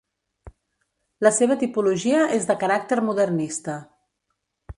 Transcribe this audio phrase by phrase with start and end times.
[1.27, 3.81] La seva tipologia és de caràcter modernista.